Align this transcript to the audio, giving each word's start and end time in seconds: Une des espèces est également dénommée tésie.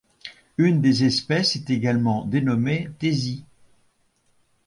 Une 0.57 0.81
des 0.81 1.03
espèces 1.03 1.55
est 1.55 1.69
également 1.69 2.25
dénommée 2.25 2.89
tésie. 2.97 3.45